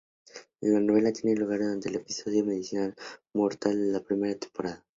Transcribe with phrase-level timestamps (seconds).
[0.61, 2.91] La novela tiene lugar durante el episodio 'Medicina
[3.35, 4.83] mortal' de la primera temporada.